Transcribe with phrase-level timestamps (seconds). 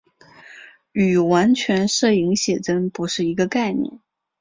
[0.93, 3.99] 与完全摄影写真的不是一个概念。